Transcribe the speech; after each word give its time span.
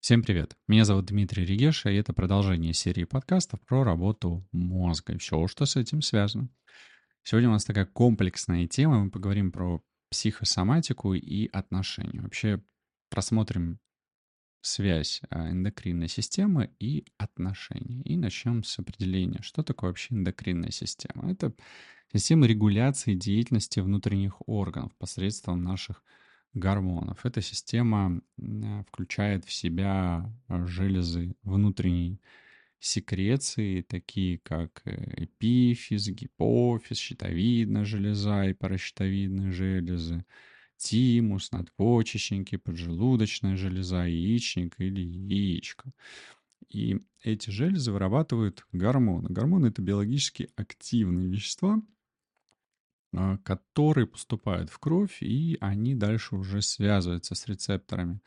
Всем 0.00 0.22
привет! 0.22 0.56
Меня 0.66 0.86
зовут 0.86 1.04
Дмитрий 1.04 1.44
Регеша, 1.44 1.90
и 1.90 1.96
это 1.96 2.14
продолжение 2.14 2.72
серии 2.72 3.04
подкастов 3.04 3.60
про 3.60 3.84
работу 3.84 4.48
мозга 4.50 5.12
и 5.12 5.18
все, 5.18 5.46
что 5.46 5.66
с 5.66 5.76
этим 5.76 6.00
связано. 6.00 6.48
Сегодня 7.22 7.50
у 7.50 7.52
нас 7.52 7.66
такая 7.66 7.84
комплексная 7.84 8.66
тема, 8.66 9.04
мы 9.04 9.10
поговорим 9.10 9.52
про 9.52 9.82
психосоматику 10.08 11.12
и 11.12 11.48
отношения. 11.48 12.22
Вообще 12.22 12.62
просмотрим 13.10 13.78
связь 14.62 15.20
а, 15.28 15.50
эндокринной 15.50 16.08
системы 16.08 16.70
и 16.78 17.04
отношений. 17.18 18.00
И 18.00 18.16
начнем 18.16 18.64
с 18.64 18.78
определения, 18.78 19.42
что 19.42 19.62
такое 19.62 19.90
вообще 19.90 20.14
эндокринная 20.14 20.70
система. 20.70 21.30
Это 21.30 21.52
система 22.10 22.46
регуляции 22.46 23.12
деятельности 23.12 23.80
внутренних 23.80 24.48
органов 24.48 24.96
посредством 24.96 25.62
наших 25.62 26.02
гормонов. 26.54 27.24
Эта 27.24 27.40
система 27.40 28.20
включает 28.88 29.44
в 29.44 29.52
себя 29.52 30.32
а, 30.48 30.66
железы 30.66 31.34
внутренней 31.42 32.20
секреции, 32.80 33.82
такие 33.82 34.38
как 34.38 34.82
э, 34.86 35.24
эпифиз, 35.24 36.08
гипофиз, 36.08 36.96
щитовидная 36.96 37.84
железа 37.84 38.46
и 38.46 38.54
паращитовидные 38.54 39.52
железы, 39.52 40.24
тимус, 40.78 41.52
надпочечники, 41.52 42.56
поджелудочная 42.56 43.56
железа, 43.56 44.06
яичник 44.06 44.74
или 44.78 45.02
яичко. 45.02 45.92
И 46.70 47.00
эти 47.22 47.50
железы 47.50 47.92
вырабатывают 47.92 48.66
гормоны. 48.72 49.28
Гормоны— 49.28 49.66
это 49.68 49.82
биологически 49.82 50.48
активные 50.56 51.28
вещества, 51.28 51.82
а, 53.12 53.38
которые 53.38 54.06
поступают 54.06 54.70
в 54.70 54.78
кровь, 54.78 55.22
и 55.22 55.56
они 55.60 55.94
дальше 55.94 56.36
уже 56.36 56.62
связываются 56.62 57.34
с 57.34 57.46
рецепторами 57.46 58.20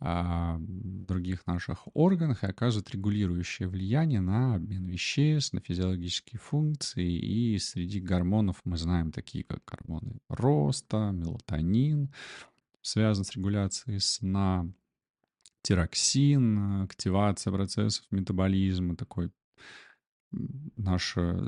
а, 0.00 0.58
других 0.60 1.46
наших 1.46 1.88
органах 1.94 2.44
и 2.44 2.46
оказывают 2.46 2.90
регулирующее 2.90 3.68
влияние 3.68 4.20
на 4.20 4.56
обмен 4.56 4.86
веществ, 4.86 5.52
на 5.52 5.60
физиологические 5.60 6.38
функции. 6.38 7.10
И 7.10 7.58
среди 7.58 8.00
гормонов 8.00 8.60
мы 8.64 8.76
знаем 8.76 9.12
такие, 9.12 9.44
как 9.44 9.64
гормоны 9.64 10.18
роста, 10.28 11.10
мелатонин, 11.12 12.12
связан 12.82 13.24
с 13.24 13.32
регуляцией 13.32 13.98
сна, 14.00 14.68
тироксин, 15.62 16.82
активация 16.82 17.52
процессов 17.52 18.04
метаболизма, 18.10 18.96
такой 18.96 19.30
наш 20.76 21.16
э, 21.16 21.46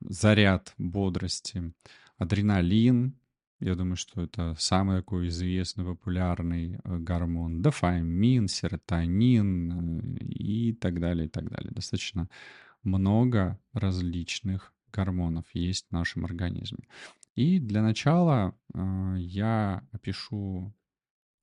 заряд 0.00 0.74
бодрости, 0.78 1.72
адреналин. 2.18 3.18
Я 3.60 3.74
думаю, 3.74 3.96
что 3.96 4.22
это 4.22 4.54
самый 4.58 4.98
такой 4.98 5.28
известный, 5.28 5.84
популярный 5.84 6.78
э, 6.84 6.98
гормон. 6.98 7.62
Дофамин, 7.62 8.48
серотонин 8.48 10.18
э, 10.18 10.24
и 10.24 10.72
так 10.74 11.00
далее, 11.00 11.26
и 11.26 11.28
так 11.28 11.48
далее. 11.50 11.72
Достаточно 11.72 12.28
много 12.82 13.58
различных 13.72 14.74
гормонов 14.92 15.46
есть 15.54 15.86
в 15.88 15.92
нашем 15.92 16.24
организме. 16.24 16.86
И 17.34 17.58
для 17.58 17.82
начала 17.82 18.54
э, 18.74 19.16
я 19.18 19.82
опишу 19.92 20.74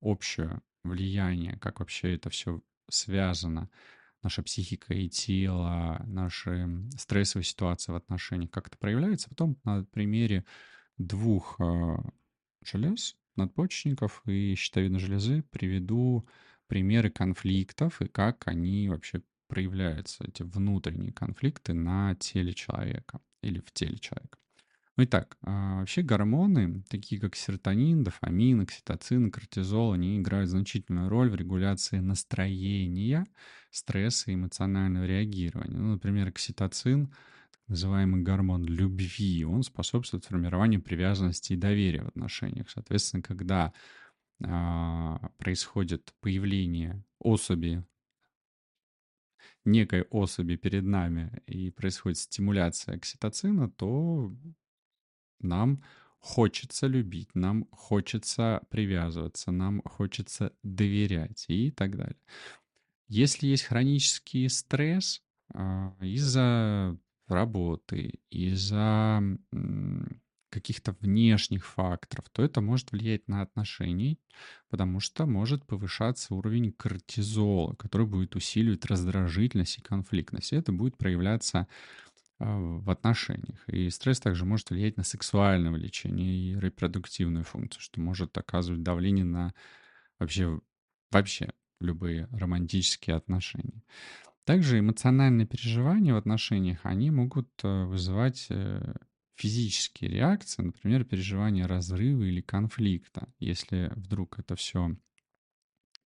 общее 0.00 0.60
влияние, 0.84 1.56
как 1.58 1.80
вообще 1.80 2.14
это 2.14 2.30
все 2.30 2.60
связано 2.88 3.70
наша 4.24 4.42
психика 4.42 4.94
и 4.94 5.08
тело, 5.08 6.02
наши 6.06 6.68
стрессовые 6.98 7.44
ситуации 7.44 7.92
в 7.92 7.96
отношениях, 7.96 8.50
как 8.50 8.66
это 8.66 8.78
проявляется. 8.78 9.28
Потом 9.28 9.56
на 9.64 9.84
примере 9.84 10.44
двух 10.98 11.60
э, 11.60 11.96
желез, 12.64 13.16
надпочечников 13.36 14.22
и 14.26 14.54
щитовидной 14.56 14.98
железы 14.98 15.42
приведу 15.50 16.26
примеры 16.66 17.10
конфликтов 17.10 18.00
и 18.00 18.08
как 18.08 18.48
они 18.48 18.88
вообще 18.88 19.22
проявляются, 19.48 20.24
эти 20.24 20.42
внутренние 20.42 21.12
конфликты 21.12 21.74
на 21.74 22.14
теле 22.16 22.54
человека 22.54 23.20
или 23.42 23.60
в 23.60 23.70
теле 23.72 23.98
человека. 23.98 24.38
Ну 24.96 25.02
итак, 25.04 25.36
а, 25.42 25.80
вообще 25.80 26.02
гормоны, 26.02 26.84
такие 26.88 27.20
как 27.20 27.34
серотонин, 27.34 28.04
дофамин, 28.04 28.60
окситоцин, 28.60 29.32
кортизол, 29.32 29.92
они 29.92 30.18
играют 30.18 30.48
значительную 30.48 31.08
роль 31.08 31.30
в 31.30 31.34
регуляции 31.34 31.98
настроения, 31.98 33.26
стресса 33.70 34.30
и 34.30 34.34
эмоционального 34.34 35.04
реагирования. 35.04 35.76
Ну, 35.76 35.92
например, 35.94 36.28
окситоцин, 36.28 37.08
так 37.08 37.68
называемый 37.68 38.22
гормон 38.22 38.64
любви, 38.64 39.44
он 39.44 39.64
способствует 39.64 40.26
формированию 40.26 40.80
привязанности 40.80 41.54
и 41.54 41.56
доверия 41.56 42.04
в 42.04 42.08
отношениях. 42.08 42.70
Соответственно, 42.70 43.22
когда 43.24 43.72
а, 44.44 45.30
происходит 45.38 46.14
появление 46.20 47.02
особи 47.18 47.84
некой 49.64 50.02
особи 50.10 50.56
перед 50.56 50.84
нами 50.84 51.42
и 51.46 51.70
происходит 51.70 52.18
стимуляция 52.18 52.96
окситоцина, 52.96 53.70
то 53.70 54.32
нам 55.44 55.82
хочется 56.18 56.86
любить, 56.86 57.34
нам 57.34 57.66
хочется 57.70 58.62
привязываться, 58.70 59.52
нам 59.52 59.82
хочется 59.84 60.52
доверять 60.62 61.44
и 61.48 61.70
так 61.70 61.96
далее. 61.96 62.16
Если 63.08 63.46
есть 63.46 63.64
хронический 63.64 64.48
стресс 64.48 65.22
а, 65.52 65.94
из-за 66.00 66.98
работы, 67.28 68.20
из-за 68.30 69.22
каких-то 70.54 70.96
внешних 71.00 71.66
факторов, 71.66 72.26
то 72.30 72.42
это 72.42 72.60
может 72.60 72.92
влиять 72.92 73.26
на 73.26 73.42
отношения, 73.42 74.16
потому 74.70 75.00
что 75.00 75.26
может 75.26 75.66
повышаться 75.66 76.32
уровень 76.34 76.72
кортизола, 76.72 77.74
который 77.74 78.06
будет 78.06 78.36
усиливать 78.36 78.86
раздражительность 78.86 79.78
и 79.78 79.82
конфликтность. 79.82 80.52
И 80.52 80.56
это 80.56 80.70
будет 80.72 80.96
проявляться 80.96 81.66
в 82.38 82.90
отношениях. 82.90 83.68
И 83.68 83.90
стресс 83.90 84.20
также 84.20 84.44
может 84.44 84.70
влиять 84.70 84.96
на 84.96 85.04
сексуальное 85.04 85.70
влечение 85.70 86.34
и 86.34 86.58
репродуктивную 86.58 87.44
функцию, 87.44 87.80
что 87.80 88.00
может 88.00 88.36
оказывать 88.36 88.82
давление 88.82 89.24
на 89.24 89.54
вообще, 90.18 90.60
вообще 91.10 91.52
любые 91.80 92.28
романтические 92.32 93.16
отношения. 93.16 93.82
Также 94.44 94.78
эмоциональные 94.78 95.46
переживания 95.46 96.12
в 96.12 96.18
отношениях, 96.18 96.80
они 96.82 97.10
могут 97.10 97.48
э, 97.62 97.84
вызывать 97.84 98.46
э, 98.50 98.94
физические 99.36 100.10
реакции, 100.10 100.62
например, 100.62 101.04
переживание 101.04 101.66
разрыва 101.66 102.24
или 102.24 102.40
конфликта. 102.40 103.28
Если 103.38 103.90
вдруг 103.96 104.38
это 104.38 104.54
все 104.54 104.96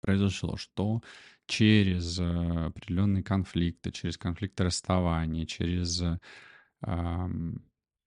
произошло, 0.00 0.56
что 0.56 1.02
через 1.48 2.20
э, 2.20 2.66
определенные 2.66 3.24
конфликты, 3.24 3.90
через 3.90 4.16
конфликты 4.16 4.64
расставания, 4.64 5.46
через 5.46 6.02
э, 6.02 7.28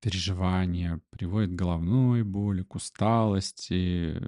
переживания 0.02 1.02
приводит 1.10 1.52
к 1.52 1.56
головной 1.56 2.24
боли, 2.24 2.64
к 2.64 2.76
усталости, 2.76 4.22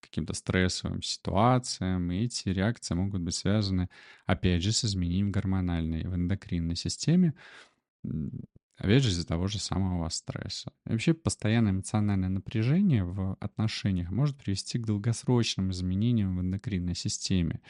каким-то 0.00 0.34
стрессовым 0.34 1.00
ситуациям, 1.02 2.12
и 2.12 2.24
эти 2.24 2.50
реакции 2.50 2.94
могут 2.94 3.22
быть 3.22 3.34
связаны, 3.34 3.88
опять 4.26 4.62
же, 4.62 4.72
с 4.72 4.84
изменением 4.84 5.32
гормональной 5.32 6.06
в 6.06 6.14
эндокринной 6.14 6.76
системе, 6.76 7.32
опять 8.76 9.02
же, 9.02 9.08
из-за 9.08 9.26
того 9.26 9.46
же 9.46 9.58
самого 9.58 10.08
стресса. 10.10 10.72
И 10.86 10.90
вообще, 10.90 11.14
постоянное 11.14 11.72
эмоциональное 11.72 12.28
напряжение 12.28 13.04
в 13.04 13.38
отношениях 13.40 14.10
может 14.10 14.36
привести 14.36 14.78
к 14.78 14.86
долгосрочным 14.86 15.70
изменениям 15.70 16.36
в 16.36 16.42
эндокринной 16.42 16.94
системе. 16.94 17.62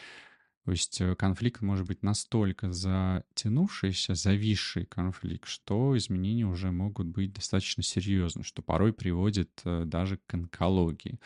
То 0.65 0.71
есть 0.71 1.01
э, 1.01 1.17
конфликт 1.17 1.61
может 1.61 1.87
быть 1.89 2.03
настолько 2.03 2.71
затянувшийся, 2.73 4.15
зависший 4.15 4.87
конфликт, 4.87 5.49
что 5.49 5.97
изменения 5.97 6.47
уже 6.47 6.71
могут 6.71 7.09
быть 7.09 7.33
достаточно 7.33 7.83
серьезны, 7.83 8.45
что 8.45 8.63
порой 8.63 8.93
приводит 8.93 9.51
э, 9.65 9.85
даже 9.85 10.19
к 10.19 10.35
онкологии. 10.35 11.19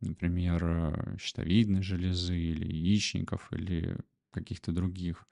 Например, 0.00 0.62
э, 0.64 1.16
щитовидной 1.18 1.82
железы 1.82 2.36
или 2.38 2.70
яичников 2.70 3.50
или 3.50 3.98
каких-то 4.30 4.72
других 4.72 5.26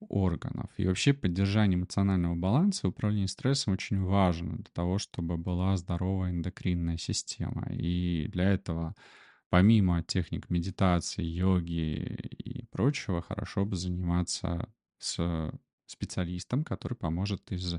органов. 0.00 0.70
И 0.78 0.86
вообще 0.86 1.12
поддержание 1.12 1.76
эмоционального 1.76 2.36
баланса 2.36 2.86
и 2.86 2.90
управление 2.90 3.28
стрессом 3.28 3.74
очень 3.74 4.00
важно 4.00 4.56
для 4.56 4.70
того, 4.72 4.98
чтобы 4.98 5.36
была 5.36 5.76
здоровая 5.76 6.30
эндокринная 6.30 6.96
система. 6.96 7.66
И 7.70 8.28
для 8.28 8.52
этого 8.52 8.94
помимо 9.50 10.02
техник 10.02 10.50
медитации, 10.50 11.22
йоги 11.22 12.16
и 12.38 12.66
прочего, 12.66 13.22
хорошо 13.22 13.64
бы 13.64 13.76
заниматься 13.76 14.68
с 14.98 15.52
специалистом, 15.86 16.64
который 16.64 16.94
поможет 16.94 17.50
из 17.50 17.76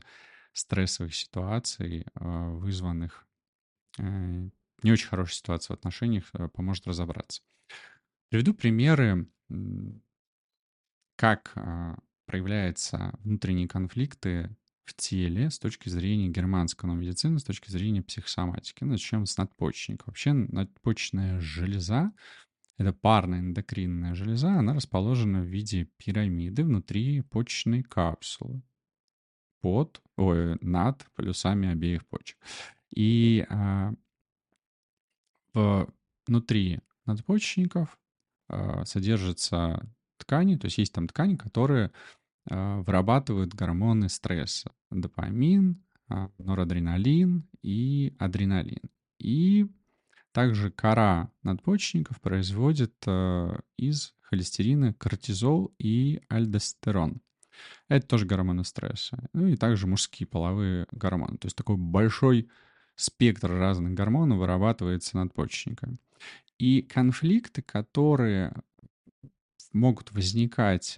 стрессовых 0.53 1.13
ситуаций, 1.15 2.05
а, 2.15 2.49
вызванных 2.49 3.27
э, 3.99 4.49
не 4.83 4.91
очень 4.91 5.07
хорошей 5.07 5.35
ситуацией 5.35 5.75
в 5.75 5.79
отношениях, 5.79 6.29
э, 6.33 6.47
поможет 6.49 6.87
разобраться. 6.87 7.41
Приведу 8.29 8.53
примеры, 8.53 9.27
как 11.15 11.51
а, 11.55 11.97
проявляются 12.25 13.13
внутренние 13.23 13.67
конфликты 13.67 14.55
в 14.89 14.95
теле 14.95 15.49
с 15.49 15.59
точки 15.59 15.89
зрения 15.89 16.27
германской 16.27 16.89
медицины, 16.89 17.39
с 17.39 17.43
точки 17.43 17.69
зрения 17.69 18.01
психосоматики. 18.01 18.83
Начнем 18.83 19.25
с 19.25 19.37
надпочечника. 19.37 20.03
Вообще 20.07 20.33
надпочечная 20.33 21.39
железа— 21.39 22.11
Это 22.79 22.93
парная 22.93 23.41
эндокринная 23.41 24.15
железа, 24.15 24.53
она 24.57 24.73
расположена 24.73 25.41
в 25.41 25.45
виде 25.45 25.89
пирамиды 25.97 26.63
внутри 26.63 27.19
почечной 27.21 27.83
капсулы 27.83 28.61
под, 29.59 30.01
ой, 30.15 30.57
над 30.61 31.05
полюсами 31.13 31.67
обеих 31.67 32.07
почек. 32.07 32.37
И 32.95 33.45
а, 33.49 33.93
внутри 36.25 36.79
надпочечников 37.05 37.99
а, 38.47 38.85
содержатся 38.85 39.85
ткани, 40.15 40.55
то 40.55 40.65
есть 40.65 40.77
есть 40.77 40.93
там 40.93 41.09
ткани, 41.09 41.35
которые 41.35 41.91
вырабатывают 42.49 43.53
гормоны 43.53 44.09
стресса. 44.09 44.71
Допамин, 44.89 45.83
а, 46.07 46.31
норадреналин 46.37 47.47
и 47.61 48.15
адреналин. 48.17 48.89
И 49.19 49.67
также 50.31 50.71
кора 50.71 51.31
надпочечников 51.43 52.21
производит 52.21 52.95
э, 53.05 53.59
из 53.77 54.13
холестерина 54.21 54.93
кортизол 54.93 55.73
и 55.79 56.21
альдостерон. 56.29 57.21
Это 57.87 58.07
тоже 58.07 58.25
гормоны 58.25 58.63
стресса. 58.63 59.27
Ну 59.33 59.47
и 59.47 59.55
также 59.55 59.87
мужские 59.87 60.27
половые 60.27 60.87
гормоны. 60.91 61.37
То 61.37 61.47
есть 61.47 61.57
такой 61.57 61.77
большой 61.77 62.49
спектр 62.95 63.51
разных 63.51 63.93
гормонов 63.93 64.39
вырабатывается 64.39 65.17
надпочечниками. 65.17 65.97
И 66.57 66.81
конфликты, 66.81 67.61
которые 67.61 68.53
могут 69.73 70.11
возникать 70.11 70.95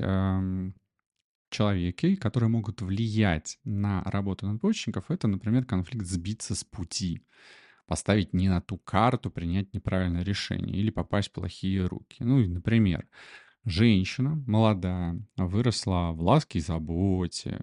человеке, 1.52 2.16
которые 2.16 2.50
могут 2.50 2.82
влиять 2.82 3.60
на 3.64 4.04
работу 4.06 4.48
надпочечников, 4.48 5.12
это, 5.12 5.28
например, 5.28 5.66
конфликт 5.66 6.06
сбиться 6.06 6.56
с 6.56 6.64
пути 6.64 7.22
поставить 7.92 8.32
не 8.32 8.48
на 8.48 8.62
ту 8.62 8.78
карту, 8.78 9.30
принять 9.30 9.74
неправильное 9.74 10.24
решение 10.24 10.78
или 10.78 10.92
попасть 10.92 11.28
в 11.28 11.34
плохие 11.34 11.86
руки. 11.86 12.24
Ну, 12.24 12.40
и, 12.40 12.48
например, 12.48 13.06
женщина 13.66 14.42
молодая 14.48 15.22
выросла 15.36 16.14
в 16.14 16.22
ласке 16.22 16.60
и 16.60 16.62
заботе, 16.62 17.60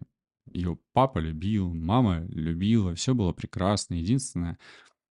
ее 0.52 0.78
папа 0.92 1.18
любил, 1.18 1.72
мама 1.72 2.26
любила, 2.28 2.94
все 2.94 3.14
было 3.14 3.32
прекрасно. 3.32 3.94
Единственная 3.94 4.58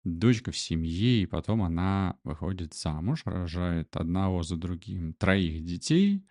дочка 0.03 0.51
в 0.51 0.57
семье, 0.57 1.23
и 1.23 1.27
потом 1.27 1.63
она 1.63 2.17
выходит 2.25 2.73
замуж, 2.73 3.23
рожает 3.27 3.95
одного 3.97 4.43
за 4.43 4.57
другим 4.57 5.13
троих 5.13 5.63
детей, 5.63 6.25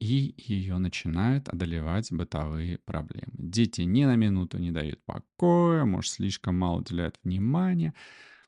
и 0.00 0.34
ее 0.38 0.78
начинают 0.78 1.48
одолевать 1.50 2.10
бытовые 2.10 2.78
проблемы. 2.78 3.32
Дети 3.34 3.82
ни 3.82 4.04
на 4.04 4.16
минуту 4.16 4.58
не 4.58 4.72
дают 4.72 5.04
покоя, 5.04 5.84
муж 5.84 6.08
слишком 6.08 6.58
мало 6.58 6.80
уделяет 6.80 7.18
внимания. 7.22 7.92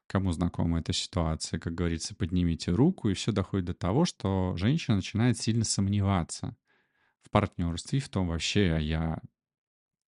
Кому 0.06 0.32
знакома 0.32 0.80
эта 0.80 0.94
ситуация, 0.94 1.60
как 1.60 1.74
говорится, 1.74 2.14
поднимите 2.14 2.70
руку, 2.70 3.10
и 3.10 3.14
все 3.14 3.32
доходит 3.32 3.66
до 3.66 3.74
того, 3.74 4.06
что 4.06 4.54
женщина 4.56 4.96
начинает 4.96 5.38
сильно 5.38 5.64
сомневаться 5.64 6.56
в 7.22 7.30
партнерстве 7.30 7.98
и 7.98 8.02
в 8.02 8.08
том 8.08 8.28
вообще, 8.28 8.72
а 8.74 8.80
я 8.80 9.20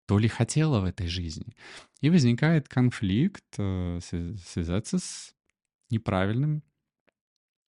то 0.06 0.20
ли 0.20 0.30
хотела 0.30 0.80
в 0.80 0.86
этой 0.86 1.08
жизни. 1.08 1.56
И 2.00 2.10
возникает 2.10 2.70
конфликт, 2.70 3.46
э, 3.58 4.00
связаться 4.02 4.98
с 4.98 5.36
неправильным 5.90 6.64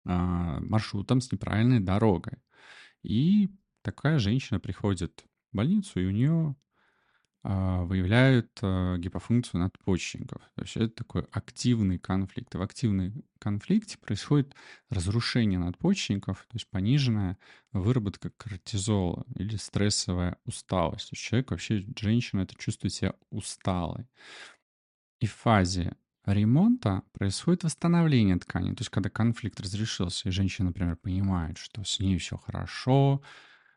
а, 0.07 0.61
маршрутом, 0.61 1.21
с 1.21 1.33
неправильной 1.33 1.81
дорогой. 1.81 2.39
И 3.03 3.49
такая 3.85 4.19
женщина 4.19 4.59
приходит 4.59 5.25
в 5.53 5.57
больницу, 5.57 6.01
и 6.01 6.07
у 6.07 6.11
нее 6.11 6.57
а, 7.47 7.85
выявляют 7.85 8.59
а, 8.63 8.97
гипофункцию 8.97 9.61
надпочечников. 9.61 10.41
То 10.55 10.63
есть 10.63 10.77
это 10.77 10.89
такой 10.89 11.23
активный 11.31 11.99
конфликт. 11.99 12.55
И 12.55 12.59
в 12.59 12.63
активном 12.63 13.23
конфликте 13.39 13.99
происходит 13.99 14.55
разрушение 14.89 15.59
надпочечников, 15.59 16.39
то 16.39 16.55
есть 16.55 16.69
пониженная 16.71 17.37
выработка 17.73 18.31
кортизола 18.31 19.27
или 19.37 19.57
стрессовая 19.57 20.39
усталость. 20.47 21.11
То 21.11 21.15
есть 21.15 21.23
человек 21.23 21.51
вообще, 21.51 21.85
женщина, 21.99 22.41
это 22.41 22.55
чувствует 22.57 22.95
себя 22.95 23.15
усталой. 23.29 24.09
И 25.21 25.27
в 25.27 25.35
фазе 25.35 25.97
ремонта 26.25 27.03
происходит 27.13 27.65
восстановление 27.65 28.39
ткани. 28.39 28.71
То 28.71 28.81
есть 28.81 28.91
когда 28.91 29.11
конфликт 29.11 29.61
разрешился, 29.61 30.29
и 30.29 30.33
женщина, 30.33 30.69
например, 30.69 30.97
понимает, 30.97 31.59
что 31.59 31.85
с 31.85 32.01
ней 32.01 32.17
все 32.17 32.39
хорошо, 32.39 33.23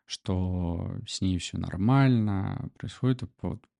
что 0.08 0.90
с 1.06 1.20
ней 1.20 1.36
все 1.38 1.58
нормально, 1.58 2.70
происходит 2.78 3.24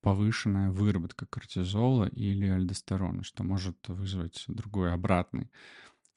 повышенная 0.02 0.70
выработка 0.70 1.24
кортизола 1.24 2.04
или 2.04 2.46
альдостерона, 2.46 3.24
что 3.24 3.44
может 3.44 3.88
вызвать 3.88 4.44
другой 4.46 4.92
обратный 4.92 5.50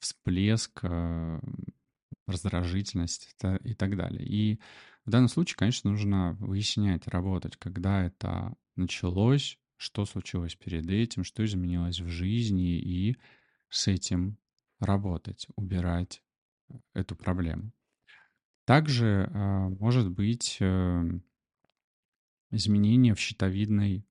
всплеск, 0.00 0.80
э, 0.82 1.40
раздражительность 2.26 3.34
и 3.64 3.72
так 3.72 3.96
далее. 3.96 4.22
И 4.22 4.60
в 5.06 5.10
данном 5.10 5.30
случае, 5.30 5.56
конечно, 5.56 5.90
нужно 5.90 6.36
выяснять, 6.40 7.08
работать, 7.08 7.56
когда 7.56 8.04
это 8.04 8.54
началось, 8.76 9.58
что 9.78 10.04
случилось 10.04 10.56
перед 10.56 10.90
этим, 10.90 11.24
что 11.24 11.42
изменилось 11.42 12.00
в 12.00 12.08
жизни, 12.08 12.78
и 12.78 13.16
с 13.70 13.88
этим 13.88 14.36
работать, 14.78 15.46
убирать 15.56 16.22
эту 16.92 17.16
проблему. 17.16 17.72
Также 18.64 19.28
а, 19.32 19.68
может 19.68 20.10
быть 20.10 20.58
э, 20.60 21.02
изменение 22.50 23.14
в 23.14 23.20
щитовидной 23.20 24.06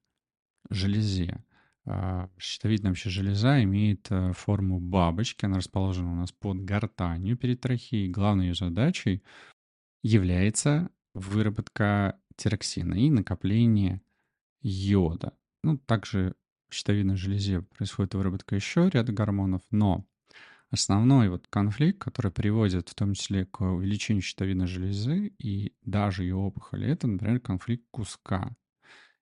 железе. 0.69 1.43
А, 1.85 2.29
щитовидная 2.37 2.91
вообще 2.91 3.09
железа 3.09 3.63
имеет 3.63 4.11
э, 4.11 4.33
форму 4.33 4.79
бабочки, 4.79 5.45
она 5.45 5.57
расположена 5.57 6.11
у 6.11 6.15
нас 6.15 6.31
под 6.31 6.63
гортанью 6.63 7.37
перед 7.37 7.61
трахеей. 7.61 8.09
Главной 8.09 8.47
ее 8.47 8.53
задачей 8.53 9.23
является 10.03 10.89
выработка 11.13 12.19
тироксина 12.35 12.95
и 12.95 13.09
накопление 13.09 14.01
йода. 14.61 15.37
Ну, 15.63 15.77
также 15.77 16.35
в 16.69 16.73
щитовидной 16.73 17.15
железе 17.15 17.61
происходит 17.61 18.15
выработка 18.15 18.55
еще 18.55 18.89
ряда 18.89 19.11
гормонов, 19.11 19.61
но 19.71 20.05
основной 20.71 21.29
вот 21.29 21.47
конфликт, 21.49 21.99
который 21.99 22.31
приводит 22.31 22.89
в 22.89 22.95
том 22.95 23.13
числе 23.13 23.45
к 23.45 23.61
увеличению 23.61 24.23
щитовидной 24.23 24.67
железы 24.67 25.33
и 25.37 25.73
даже 25.83 26.23
ее 26.23 26.35
опухоли, 26.35 26.87
это, 26.87 27.07
например, 27.07 27.39
конфликт 27.39 27.85
куска. 27.91 28.55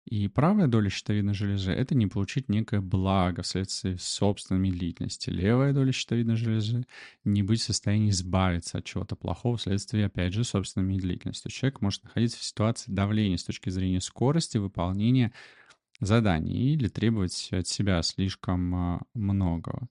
И 0.05 0.27
правая 0.27 0.67
доля 0.67 0.89
щитовидной 0.89 1.35
железы— 1.35 1.71
это 1.73 1.93
не 1.93 2.07
получить 2.07 2.49
некое 2.49 2.81
благо 2.81 3.43
вследствие 3.43 3.97
собственной 3.99 4.59
медлительности. 4.59 5.29
Левая 5.29 5.71
доля 5.71 5.91
щитовидной 5.91 6.35
железы— 6.35 6.85
не 7.23 7.43
быть 7.43 7.61
в 7.61 7.65
состоянии 7.65 8.09
избавиться 8.09 8.79
от 8.79 8.85
чего-то 8.85 9.15
плохого 9.15 9.57
вследствие, 9.57 10.07
опять 10.07 10.33
же, 10.33 10.43
собственной 10.43 10.87
медлительности. 10.87 11.49
Человек 11.49 11.81
может 11.81 12.03
находиться 12.03 12.39
в 12.39 12.43
ситуации 12.43 12.91
давления 12.91 13.37
с 13.37 13.43
точки 13.43 13.69
зрения 13.69 14.01
скорости 14.01 14.57
выполнения 14.57 15.31
заданий 15.99 16.73
или 16.73 16.87
требовать 16.87 17.49
от 17.51 17.67
себя 17.67 18.01
слишком 18.01 18.75
а, 18.75 19.01
многого. 19.13 19.89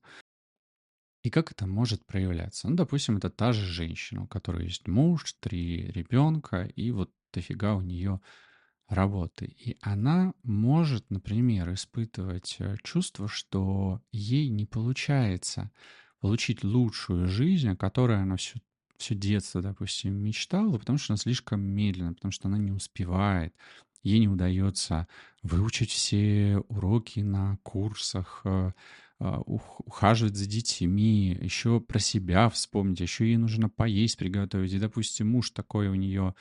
И 1.28 1.30
как 1.30 1.52
это 1.52 1.66
может 1.66 2.06
проявляться? 2.06 2.70
Ну, 2.70 2.74
допустим, 2.74 3.18
это 3.18 3.28
та 3.28 3.52
же 3.52 3.66
женщина, 3.66 4.22
у 4.22 4.26
которой 4.26 4.64
есть 4.64 4.88
муж, 4.88 5.34
три 5.40 5.90
ребенка, 5.90 6.62
и 6.64 6.90
вот 6.90 7.12
дофига 7.34 7.74
у 7.74 7.82
нее 7.82 8.22
работы. 8.88 9.44
И 9.44 9.76
она 9.82 10.32
может, 10.42 11.10
например, 11.10 11.70
испытывать 11.74 12.56
э, 12.60 12.76
чувство, 12.82 13.28
что 13.28 14.00
ей 14.10 14.48
не 14.48 14.64
получается 14.64 15.70
получить 16.20 16.64
лучшую 16.64 17.28
жизнь, 17.28 17.68
о 17.68 17.76
которой 17.76 18.22
она 18.22 18.36
все, 18.36 18.58
все 18.96 19.14
детство, 19.14 19.60
допустим, 19.60 20.14
мечтала, 20.14 20.78
потому 20.78 20.96
что 20.96 21.12
она 21.12 21.18
слишком 21.18 21.60
медленно, 21.60 22.14
потому 22.14 22.32
что 22.32 22.48
она 22.48 22.56
не 22.56 22.72
успевает, 22.72 23.54
ей 24.02 24.18
не 24.18 24.28
удается 24.28 25.06
выучить 25.42 25.90
все 25.90 26.62
уроки 26.68 27.20
на 27.20 27.58
курсах, 27.64 28.40
э, 28.44 28.72
ухаживать 29.20 30.36
за 30.36 30.46
детьми, 30.46 31.36
еще 31.40 31.80
про 31.80 31.98
себя 31.98 32.48
вспомнить, 32.48 33.00
еще 33.00 33.26
ей 33.26 33.36
нужно 33.36 33.68
поесть, 33.68 34.16
приготовить. 34.16 34.72
И, 34.72 34.78
допустим, 34.78 35.30
муж 35.30 35.50
такой 35.50 35.88
у 35.88 35.94
нее 35.94 36.34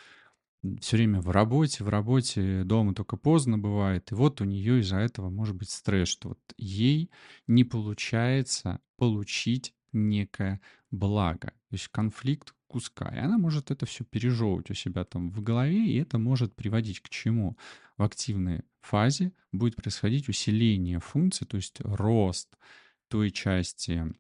все 0.80 0.98
время 0.98 1.22
в 1.22 1.30
работе, 1.30 1.84
в 1.84 1.90
работе, 1.90 2.64
дома 2.64 2.94
только 2.94 3.18
поздно 3.18 3.58
бывает. 3.58 4.12
И 4.12 4.16
вот 4.16 4.42
у 4.42 4.46
нее 4.46 4.80
из-за 4.82 4.98
этого 4.98 5.30
может 5.30 5.56
быть 5.56 5.70
стресс, 5.70 6.10
что 6.10 6.30
вот 6.30 6.40
ей 6.58 7.10
не 7.48 7.64
получается 7.64 8.80
получить 8.98 9.74
некое 9.94 10.62
благо. 10.92 11.48
То 11.70 11.74
есть 11.74 11.88
конфликт 11.90 12.54
куска. 12.68 13.10
И 13.16 13.18
она 13.18 13.38
может 13.38 13.72
это 13.72 13.86
все 13.86 14.04
пережевывать 14.04 14.70
у 14.70 14.74
себя 14.74 15.04
там 15.04 15.32
в 15.32 15.42
голове, 15.42 15.88
и 15.88 15.98
это 15.98 16.18
может 16.18 16.56
приводить 16.56 17.00
к 17.00 17.10
чему? 17.10 17.58
В 17.98 18.04
активной 18.04 18.64
фазе 18.88 19.34
будет 19.52 19.76
происходить 19.76 20.30
усиление 20.30 21.00
функции, 21.00 21.46
то 21.46 21.58
есть 21.58 21.80
рост 21.82 22.50
той 23.10 23.32
части 23.32 24.14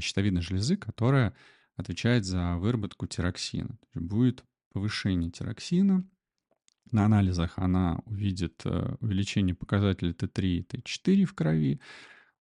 щитовидной 0.00 0.42
железы, 0.42 0.76
которая 0.76 1.34
отвечает 1.76 2.24
за 2.24 2.56
выработку 2.56 3.06
тироксина. 3.06 3.78
Будет 3.94 4.44
повышение 4.72 5.30
тироксина. 5.30 6.04
На 6.92 7.06
анализах 7.06 7.54
она 7.56 8.00
увидит 8.06 8.62
э, 8.64 8.94
увеличение 9.00 9.54
показателя 9.54 10.12
Т3 10.12 10.44
и 10.44 10.62
Т4 10.62 11.24
в 11.24 11.34
крови, 11.34 11.80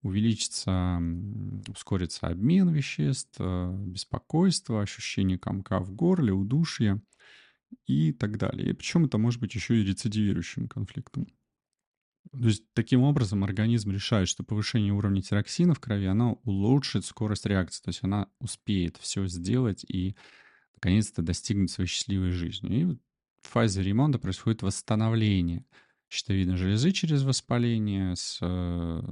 увеличится, 0.03 1.01
ускорится 1.69 2.27
обмен 2.27 2.69
веществ, 2.69 3.37
э, 3.39 3.75
беспокойство, 3.87 4.83
ощущение 4.83 5.39
комка 5.39 5.81
в 5.81 5.93
горле, 5.93 6.33
удушья 6.33 7.01
и 7.87 8.13
так 8.13 8.37
далее. 8.37 8.71
И 8.71 8.73
причем 8.75 9.07
это 9.07 9.17
может 9.17 9.41
быть 9.41 9.55
еще 9.55 9.81
и 9.81 9.85
рецидивирующим 9.85 10.69
конфликтом. 10.69 11.27
То 12.33 12.49
есть 12.49 12.65
таким 12.73 13.03
образом 13.03 13.45
организм 13.45 13.93
решает, 13.93 14.29
что 14.29 14.43
повышение 14.43 14.93
уровня 14.93 15.23
тироксина 15.23 15.75
в 15.75 15.81
крови, 15.81 16.07
оно 16.07 16.41
улучшит 16.45 17.05
скорость 17.05 17.47
реакции, 17.47 17.83
то 17.83 17.89
есть 17.91 18.03
она 18.03 18.29
успеет 18.39 18.97
все 18.97 19.27
сделать 19.27 19.85
и 19.85 20.17
наконец-то 20.75 21.23
достигнуть 21.23 21.71
своей 21.71 21.89
счастливой 21.89 22.31
жизни. 22.31 22.81
И 22.81 22.85
в 22.85 23.49
фазе 23.49 23.83
ремонта 23.83 24.19
происходит 24.19 24.63
восстановление 24.63 25.65
щитовидной 26.09 26.57
железы 26.57 26.93
через 26.93 27.23
воспаление 27.23 28.17
с, 28.17 28.39
э, 28.41 29.03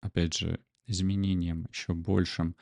опять 0.00 0.36
же, 0.36 0.60
изменением 0.86 1.66
еще 1.70 1.94
большим 1.94 2.56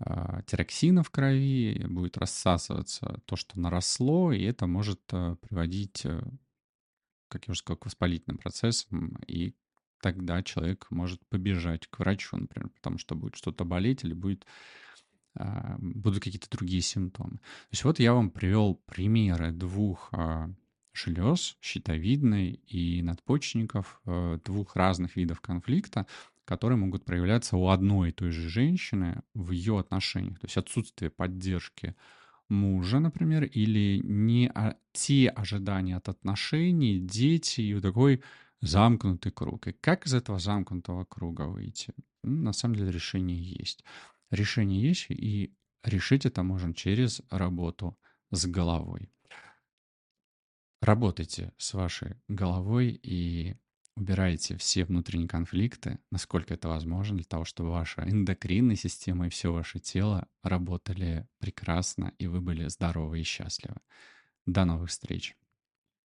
а, 0.00 0.42
тироксина 0.42 1.02
в 1.02 1.10
крови, 1.10 1.84
будет 1.88 2.18
рассасываться 2.18 3.20
то, 3.24 3.36
что 3.36 3.58
наросло, 3.58 4.32
и 4.32 4.42
это 4.42 4.66
может 4.66 5.00
э, 5.12 5.36
приводить 5.40 6.02
э, 6.04 6.22
как 7.28 7.46
я 7.46 7.52
уже 7.52 7.60
сказал, 7.60 7.76
к 7.78 7.84
воспалительным 7.86 8.38
процессам, 8.38 9.18
и 9.26 9.54
тогда 10.00 10.42
человек 10.42 10.86
может 10.90 11.24
побежать 11.28 11.86
к 11.86 11.98
врачу, 11.98 12.36
например, 12.36 12.70
потому 12.70 12.98
что 12.98 13.14
будет 13.14 13.36
что-то 13.36 13.64
болеть 13.64 14.04
или 14.04 14.12
будет, 14.12 14.46
а, 15.34 15.76
будут 15.78 16.22
какие-то 16.22 16.50
другие 16.50 16.82
симптомы. 16.82 17.38
То 17.38 17.72
есть 17.72 17.84
вот 17.84 17.98
я 17.98 18.14
вам 18.14 18.30
привел 18.30 18.74
примеры 18.86 19.52
двух 19.52 20.08
а, 20.12 20.50
желез, 20.92 21.56
щитовидной 21.60 22.52
и 22.66 23.02
надпочечников, 23.02 24.00
а, 24.04 24.38
двух 24.44 24.76
разных 24.76 25.16
видов 25.16 25.40
конфликта, 25.40 26.06
которые 26.44 26.78
могут 26.78 27.04
проявляться 27.04 27.56
у 27.56 27.68
одной 27.68 28.08
и 28.08 28.12
той 28.12 28.30
же 28.30 28.48
женщины 28.48 29.22
в 29.34 29.50
ее 29.50 29.78
отношениях. 29.78 30.38
То 30.38 30.46
есть 30.46 30.56
отсутствие 30.56 31.10
поддержки 31.10 31.94
мужа, 32.48 32.98
например, 32.98 33.44
или 33.44 34.00
не 34.04 34.52
те 34.92 35.28
ожидания 35.28 35.96
от 35.96 36.08
отношений, 36.08 36.98
дети 36.98 37.60
и 37.60 37.80
такой 37.80 38.22
замкнутый 38.60 39.32
круг. 39.32 39.68
И 39.68 39.72
как 39.72 40.06
из 40.06 40.14
этого 40.14 40.38
замкнутого 40.38 41.04
круга 41.04 41.42
выйти? 41.42 41.94
Ну, 42.22 42.42
на 42.44 42.52
самом 42.52 42.76
деле 42.76 42.90
решение 42.90 43.40
есть. 43.40 43.84
Решение 44.30 44.80
есть, 44.80 45.06
и 45.10 45.54
решить 45.84 46.26
это 46.26 46.42
можно 46.42 46.74
через 46.74 47.22
работу 47.30 47.98
с 48.30 48.46
головой. 48.46 49.10
Работайте 50.80 51.52
с 51.56 51.74
вашей 51.74 52.16
головой 52.28 52.98
и 53.02 53.56
убираете 53.98 54.56
все 54.56 54.84
внутренние 54.84 55.28
конфликты, 55.28 55.98
насколько 56.10 56.54
это 56.54 56.68
возможно, 56.68 57.16
для 57.16 57.24
того, 57.24 57.44
чтобы 57.44 57.70
ваша 57.70 58.02
эндокринная 58.08 58.76
система 58.76 59.26
и 59.26 59.30
все 59.30 59.52
ваше 59.52 59.80
тело 59.80 60.28
работали 60.42 61.28
прекрасно, 61.38 62.12
и 62.18 62.26
вы 62.26 62.40
были 62.40 62.68
здоровы 62.68 63.20
и 63.20 63.24
счастливы. 63.24 63.76
До 64.46 64.64
новых 64.64 64.90
встреч! 64.90 65.36